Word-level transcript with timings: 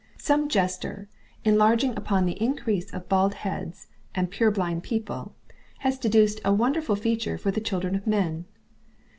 Some 0.17 0.49
jester, 0.49 1.07
enlarging 1.45 1.95
upon 1.95 2.25
the 2.25 2.41
increase 2.43 2.91
of 2.91 3.07
bald 3.07 3.35
heads 3.35 3.85
and 4.15 4.31
purblind 4.31 4.81
people, 4.81 5.35
has 5.85 5.99
deduced 5.99 6.41
a 6.43 6.51
wonderful 6.51 6.95
future 6.95 7.37
for 7.37 7.51
the 7.51 7.61
children 7.61 7.93
of 7.93 8.07
men. 8.07 8.45